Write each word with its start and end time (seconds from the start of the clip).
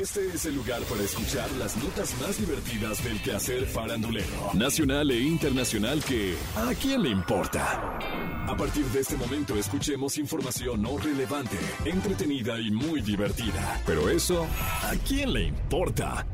Este 0.00 0.26
es 0.26 0.44
el 0.46 0.56
lugar 0.56 0.82
para 0.82 1.02
escuchar 1.02 1.48
las 1.52 1.76
notas 1.76 2.20
más 2.20 2.38
divertidas 2.38 3.04
del 3.04 3.22
quehacer 3.22 3.64
farandulero, 3.64 4.50
nacional 4.52 5.08
e 5.12 5.20
internacional 5.20 6.02
que 6.02 6.34
¿a 6.56 6.74
quién 6.74 7.02
le 7.04 7.10
importa? 7.10 7.96
A 8.46 8.56
partir 8.56 8.84
de 8.86 9.00
este 9.00 9.16
momento 9.16 9.56
escuchemos 9.56 10.18
información 10.18 10.82
no 10.82 10.98
relevante, 10.98 11.58
entretenida 11.84 12.58
y 12.60 12.72
muy 12.72 13.02
divertida. 13.02 13.80
Pero 13.86 14.10
eso, 14.10 14.44
¿a 14.82 14.94
quién 15.06 15.32
le 15.32 15.44
importa? 15.44 16.26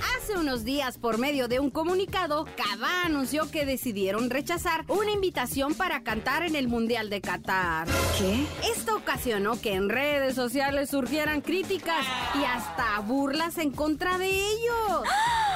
Hace 0.00 0.38
unos 0.38 0.64
días, 0.64 0.98
por 0.98 1.18
medio 1.18 1.46
de 1.48 1.60
un 1.60 1.70
comunicado, 1.70 2.46
Cava 2.56 3.04
anunció 3.04 3.50
que 3.50 3.66
decidieron 3.66 4.30
rechazar 4.30 4.84
una 4.88 5.12
invitación 5.12 5.74
para 5.74 6.02
cantar 6.02 6.42
en 6.42 6.56
el 6.56 6.68
Mundial 6.68 7.10
de 7.10 7.20
Qatar. 7.20 7.86
¿Qué? 8.18 8.46
Esto 8.74 8.96
ocasionó 8.96 9.60
que 9.60 9.74
en 9.74 9.88
redes 9.88 10.34
sociales 10.34 10.90
surgieran 10.90 11.40
críticas 11.42 12.06
y 12.34 12.44
hasta 12.44 12.98
burlas 13.00 13.58
en 13.58 13.70
contra 13.72 14.18
de 14.18 14.30
ellos. 14.30 15.02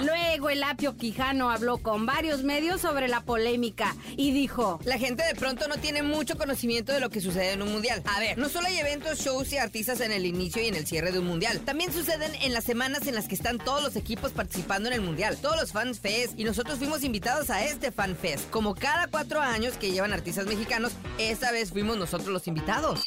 Luego 0.00 0.50
el 0.50 0.62
apio 0.62 0.96
Quijano 0.96 1.50
habló 1.50 1.78
con 1.78 2.06
varios 2.06 2.44
medios 2.44 2.80
sobre 2.80 3.08
la 3.08 3.22
polémica 3.22 3.96
y 4.16 4.32
dijo: 4.32 4.78
La 4.84 4.98
gente 4.98 5.24
de 5.24 5.34
pronto 5.34 5.66
no 5.68 5.76
tiene 5.76 6.02
mucho 6.02 6.36
conocimiento 6.36 6.92
de 6.92 7.00
lo 7.00 7.10
que 7.10 7.20
sucede 7.20 7.52
en 7.52 7.62
un 7.62 7.72
mundial. 7.72 8.02
A 8.06 8.20
ver, 8.20 8.38
no 8.38 8.48
solo 8.48 8.68
hay 8.68 8.78
eventos, 8.78 9.18
shows 9.18 9.52
y 9.52 9.58
artistas 9.58 10.00
en 10.00 10.12
el 10.12 10.24
inicio 10.26 10.62
y 10.62 10.68
en 10.68 10.76
el 10.76 10.86
cierre 10.86 11.10
de 11.10 11.18
un 11.18 11.26
mundial. 11.26 11.60
También 11.60 11.92
suceden 11.92 12.32
en 12.42 12.52
las 12.52 12.64
semanas 12.64 13.06
en 13.06 13.14
las 13.14 13.26
que 13.26 13.34
están 13.34 13.58
todos 13.58 13.82
los 13.82 13.96
equipos 13.96 14.32
participando 14.32 14.88
en 14.88 14.94
el 14.94 15.00
mundial, 15.00 15.36
todos 15.36 15.56
los 15.56 15.72
fans 15.72 16.00
fest 16.00 16.38
y 16.38 16.44
nosotros 16.44 16.78
fuimos 16.78 17.02
invitados 17.02 17.50
a 17.50 17.64
este 17.64 17.90
fan 17.90 18.16
fest. 18.16 18.48
Como 18.50 18.74
cada 18.74 19.08
cuatro 19.08 19.40
años 19.40 19.74
que 19.74 19.90
llevan 19.90 20.12
artistas 20.12 20.46
mexicanos, 20.46 20.92
esta 21.18 21.50
vez 21.50 21.70
fuimos 21.70 21.96
nosotros 21.96 22.28
los 22.28 22.46
invitados. 22.46 23.02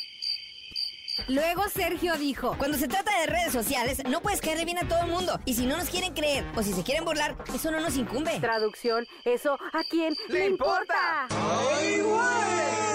Luego 1.27 1.67
Sergio 1.69 2.15
dijo: 2.17 2.55
Cuando 2.57 2.77
se 2.77 2.87
trata 2.87 3.11
de 3.19 3.27
redes 3.27 3.51
sociales, 3.51 4.01
no 4.07 4.21
puedes 4.21 4.41
caerle 4.41 4.65
bien 4.65 4.77
a 4.77 4.87
todo 4.87 5.01
el 5.01 5.11
mundo. 5.11 5.39
Y 5.45 5.53
si 5.53 5.65
no 5.65 5.77
nos 5.77 5.89
quieren 5.89 6.13
creer 6.13 6.45
o 6.55 6.63
si 6.63 6.73
se 6.73 6.83
quieren 6.83 7.05
burlar, 7.05 7.35
eso 7.53 7.71
no 7.71 7.79
nos 7.79 7.95
incumbe. 7.97 8.39
Traducción: 8.39 9.07
¿Eso 9.23 9.57
a 9.73 9.83
quién 9.89 10.15
le, 10.29 10.47
importa? 10.47 11.27
Luego 11.29 12.90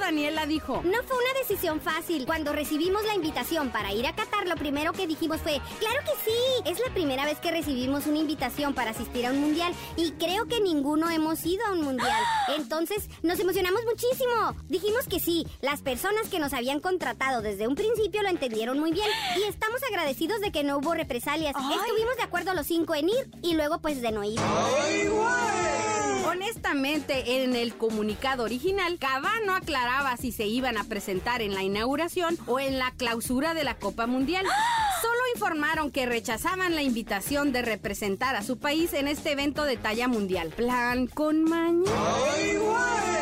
Daniela 0.00 0.46
dijo: 0.46 0.82
No 0.84 1.02
fue 1.04 1.16
una 1.16 1.38
decisión 1.38 1.80
fácil. 1.80 2.26
Cuando 2.26 2.52
recibimos 2.52 3.04
la 3.04 3.14
invitación 3.14 3.70
para 3.70 3.92
ir 3.92 4.06
a 4.06 4.14
Qatar, 4.14 4.48
lo 4.48 4.56
primero 4.56 4.92
que 4.92 5.06
dijimos 5.06 5.40
fue, 5.40 5.60
claro 5.78 6.00
que 6.04 6.24
sí. 6.24 6.70
Es 6.70 6.80
la 6.80 6.92
primera 6.92 7.24
vez 7.24 7.38
que 7.38 7.50
recibimos 7.50 8.06
una 8.06 8.18
invitación 8.18 8.74
para 8.74 8.90
asistir 8.90 9.26
a 9.26 9.30
un 9.30 9.40
mundial 9.40 9.72
y 9.96 10.12
creo 10.12 10.46
que 10.46 10.60
ninguno 10.60 11.08
hemos 11.10 11.44
ido 11.46 11.64
a 11.66 11.72
un 11.72 11.82
mundial. 11.82 12.22
Entonces 12.56 13.08
nos 13.22 13.38
emocionamos 13.38 13.82
muchísimo. 13.84 14.56
Dijimos 14.68 15.06
que 15.06 15.20
sí. 15.20 15.46
Las 15.60 15.82
personas 15.82 16.28
que 16.28 16.38
nos 16.38 16.52
habían 16.52 16.80
contratado 16.80 17.42
desde 17.42 17.68
un 17.68 17.74
principio 17.74 18.22
lo 18.22 18.28
entendieron 18.28 18.78
muy 18.78 18.92
bien 18.92 19.08
y 19.36 19.42
estamos 19.44 19.80
agradecidos 19.88 20.40
de 20.40 20.50
que 20.50 20.64
no 20.64 20.78
hubo 20.78 20.94
represalias. 20.94 21.54
Estuvimos 21.54 22.16
de 22.16 22.22
acuerdo 22.22 22.54
los 22.54 22.66
cinco 22.66 22.94
en 22.94 23.08
ir 23.08 23.30
y 23.42 23.54
luego 23.54 23.80
pues 23.80 24.00
de 24.00 24.12
no 24.12 24.24
ir. 24.24 24.40
Honestamente, 26.40 27.42
en 27.42 27.54
el 27.54 27.74
comunicado 27.74 28.44
original, 28.44 28.96
Cava 28.98 29.30
no 29.44 29.54
aclaraba 29.54 30.16
si 30.16 30.32
se 30.32 30.46
iban 30.46 30.78
a 30.78 30.84
presentar 30.84 31.42
en 31.42 31.52
la 31.52 31.62
inauguración 31.62 32.38
o 32.46 32.58
en 32.58 32.78
la 32.78 32.92
clausura 32.92 33.52
de 33.52 33.62
la 33.62 33.74
Copa 33.74 34.06
Mundial. 34.06 34.46
Solo 35.02 35.18
informaron 35.34 35.90
que 35.90 36.06
rechazaban 36.06 36.74
la 36.74 36.80
invitación 36.80 37.52
de 37.52 37.60
representar 37.60 38.36
a 38.36 38.42
su 38.42 38.56
país 38.58 38.94
en 38.94 39.06
este 39.06 39.32
evento 39.32 39.64
de 39.64 39.76
talla 39.76 40.08
mundial. 40.08 40.48
Plan 40.48 41.08
con 41.08 41.44
maña. 41.44 41.90
Ya 41.92 43.19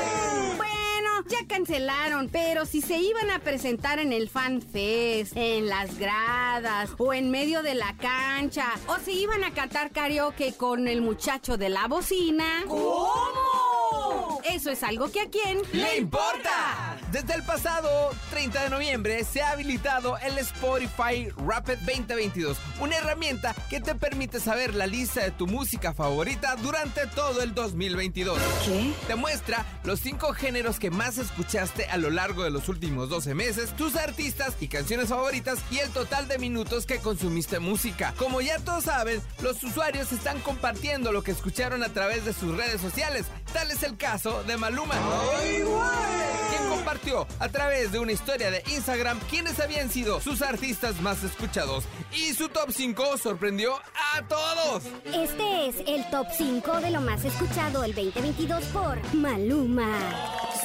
cancelaron, 1.48 2.28
pero 2.28 2.64
si 2.66 2.80
se 2.80 2.98
iban 2.98 3.30
a 3.30 3.40
presentar 3.40 3.98
en 3.98 4.12
el 4.12 4.28
Fan 4.28 4.62
Fest, 4.62 5.32
en 5.34 5.66
las 5.66 5.98
gradas 5.98 6.90
o 6.98 7.12
en 7.12 7.30
medio 7.30 7.62
de 7.62 7.74
la 7.74 7.96
cancha, 7.96 8.66
o 8.86 8.96
si 9.04 9.22
iban 9.22 9.42
a 9.42 9.52
cantar 9.52 9.90
karaoke 9.90 10.52
con 10.52 10.86
el 10.86 11.00
muchacho 11.00 11.56
de 11.56 11.70
la 11.70 11.88
bocina. 11.88 12.62
¿Cómo? 12.68 14.40
Eso 14.44 14.70
es 14.70 14.82
algo 14.82 15.10
que 15.10 15.20
a 15.20 15.28
quién 15.28 15.62
¡Le 15.72 15.98
importa! 15.98 16.87
Desde 17.12 17.32
el 17.32 17.42
pasado 17.42 18.10
30 18.28 18.64
de 18.64 18.70
noviembre 18.70 19.24
se 19.24 19.40
ha 19.40 19.52
habilitado 19.52 20.18
el 20.18 20.36
Spotify 20.38 21.30
Rapid 21.38 21.78
2022, 21.78 22.58
una 22.80 22.96
herramienta 22.96 23.54
que 23.70 23.80
te 23.80 23.94
permite 23.94 24.40
saber 24.40 24.74
la 24.74 24.86
lista 24.86 25.22
de 25.22 25.30
tu 25.30 25.46
música 25.46 25.94
favorita 25.94 26.56
durante 26.56 27.06
todo 27.06 27.40
el 27.40 27.54
2022. 27.54 28.38
¿Qué? 28.66 28.92
Te 29.06 29.14
muestra 29.14 29.64
los 29.84 30.00
cinco 30.00 30.34
géneros 30.34 30.78
que 30.78 30.90
más 30.90 31.16
escuchaste 31.16 31.86
a 31.86 31.96
lo 31.96 32.10
largo 32.10 32.44
de 32.44 32.50
los 32.50 32.68
últimos 32.68 33.08
12 33.08 33.34
meses, 33.34 33.74
tus 33.74 33.96
artistas 33.96 34.54
y 34.60 34.68
canciones 34.68 35.08
favoritas 35.08 35.60
y 35.70 35.78
el 35.78 35.88
total 35.88 36.28
de 36.28 36.38
minutos 36.38 36.84
que 36.84 36.98
consumiste 36.98 37.58
música. 37.58 38.12
Como 38.18 38.42
ya 38.42 38.58
todos 38.58 38.84
saben, 38.84 39.22
los 39.40 39.62
usuarios 39.62 40.12
están 40.12 40.40
compartiendo 40.40 41.10
lo 41.10 41.22
que 41.22 41.30
escucharon 41.30 41.82
a 41.82 41.88
través 41.88 42.26
de 42.26 42.34
sus 42.34 42.54
redes 42.54 42.82
sociales. 42.82 43.24
Tal 43.54 43.70
es 43.70 43.82
el 43.82 43.96
caso 43.96 44.42
de 44.42 44.58
Maluma. 44.58 44.96
Quien 45.40 46.47
compartió 46.78 47.26
a 47.40 47.48
través 47.48 47.90
de 47.90 47.98
una 47.98 48.12
historia 48.12 48.50
de 48.52 48.62
Instagram 48.68 49.18
quiénes 49.28 49.58
habían 49.58 49.90
sido 49.90 50.20
sus 50.20 50.42
artistas 50.42 51.00
más 51.00 51.24
escuchados. 51.24 51.84
Y 52.12 52.34
su 52.34 52.48
top 52.48 52.70
5 52.70 53.18
sorprendió 53.18 53.74
a 54.14 54.22
todos. 54.28 54.84
Este 55.04 55.68
es 55.68 55.76
el 55.86 56.08
top 56.10 56.28
5 56.36 56.80
de 56.80 56.90
lo 56.90 57.00
más 57.00 57.24
escuchado 57.24 57.82
el 57.82 57.94
2022 57.94 58.64
por 58.66 59.14
Maluma. 59.14 59.98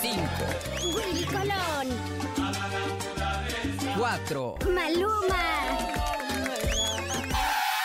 5, 0.01 0.15
Willy 0.95 1.25
Colón, 1.25 1.87
4. 3.97 4.55
Maluma, 4.71 5.43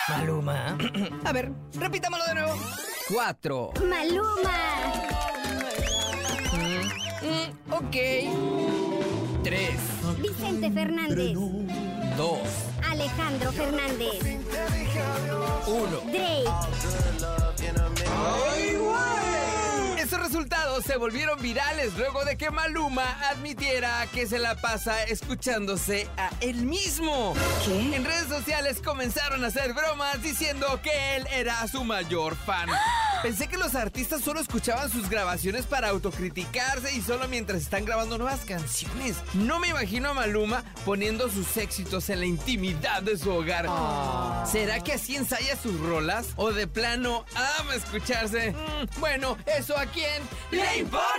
Maluma. 0.09 0.77
A 1.25 1.31
ver, 1.33 1.51
repitámoslo 1.73 2.25
de 2.25 2.33
nuevo. 2.35 2.55
4. 3.11 3.73
Maluma, 3.87 4.58
ok. 7.79 9.43
3, 9.43 9.69
Vicente 10.21 10.71
Fernández, 10.71 11.33
2, 11.33 12.39
Alejandro 12.89 13.51
Fernández, 13.53 14.19
1. 15.65 16.01
Drake, 16.11 16.43
Esos 19.97 20.19
resultados 20.19 20.83
se 20.83 20.97
volvieron 20.97 21.41
virales 21.41 21.95
luego 21.97 22.25
de 22.25 22.37
que 22.37 22.51
Maluma 22.51 23.17
admitiera 23.29 24.05
que 24.13 24.27
se 24.27 24.39
la 24.39 24.55
pasa 24.55 25.03
escuchándose 25.03 26.09
a 26.17 26.31
él 26.41 26.65
mismo. 26.65 27.33
¿Qué? 27.65 27.95
En 27.95 28.03
redes 28.03 28.27
sociales 28.27 28.81
comenzaron 28.83 29.43
a 29.45 29.47
hacer 29.47 29.73
bromas 29.73 30.21
diciendo 30.21 30.79
que 30.83 31.15
él 31.15 31.27
era 31.31 31.65
su 31.67 31.83
mayor 31.85 32.35
fan. 32.35 32.67
Pensé 33.21 33.47
que 33.47 33.57
los 33.57 33.75
artistas 33.75 34.21
solo 34.21 34.39
escuchaban 34.39 34.89
sus 34.89 35.09
grabaciones 35.09 35.65
para 35.65 35.89
autocriticarse 35.89 36.95
y 36.95 37.01
solo 37.01 37.27
mientras 37.27 37.61
están 37.61 37.83
grabando 37.83 38.17
nuevas 38.17 38.45
canciones. 38.45 39.17
No 39.33 39.59
me 39.59 39.67
imagino 39.67 40.09
a 40.09 40.13
Maluma 40.13 40.63
poniendo 40.85 41.29
sus 41.29 41.57
éxitos 41.57 42.09
en 42.09 42.21
la 42.21 42.25
intimidad 42.25 43.01
de 43.01 43.17
su 43.17 43.29
hogar. 43.31 43.67
¿Será 44.49 44.79
que 44.79 44.93
así 44.93 45.17
ensaya 45.17 45.57
sus 45.57 45.77
rolas? 45.81 46.27
¿O 46.37 46.53
de 46.53 46.67
plano 46.67 47.25
ama 47.59 47.75
escucharse? 47.75 48.51
Mm, 48.51 48.99
bueno, 48.99 49.37
¿eso 49.45 49.77
a 49.77 49.85
quién 49.85 50.23
le 50.51 50.77
importa? 50.77 51.18